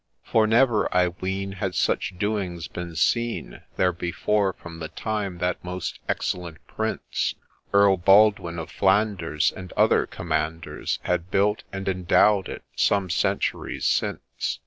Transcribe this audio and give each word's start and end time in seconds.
For 0.23 0.47
never, 0.47 0.91
I 0.91 1.09
ween, 1.09 1.51
had 1.51 1.75
such 1.75 2.17
doings 2.17 2.67
been 2.67 2.95
seen 2.95 3.61
There 3.77 3.93
before, 3.93 4.51
from 4.53 4.79
the 4.79 4.87
time 4.87 5.37
that 5.37 5.63
most 5.63 5.99
excellent 6.09 6.57
Prince 6.65 7.35
Earl 7.71 7.97
Baldwin 7.97 8.57
of 8.57 8.71
Flanders, 8.71 9.51
and 9.55 9.71
other 9.73 10.07
Commanders, 10.07 10.97
Had 11.03 11.29
built 11.29 11.61
and 11.71 11.87
endowed 11.87 12.49
it 12.49 12.63
some 12.75 13.11
centuries 13.11 13.85
since. 13.85 14.57